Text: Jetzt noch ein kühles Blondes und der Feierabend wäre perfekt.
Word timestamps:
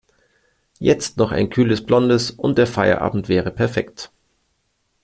Jetzt 0.79 1.17
noch 1.17 1.31
ein 1.31 1.51
kühles 1.51 1.85
Blondes 1.85 2.31
und 2.31 2.57
der 2.57 2.65
Feierabend 2.65 3.29
wäre 3.29 3.51
perfekt. 3.51 4.09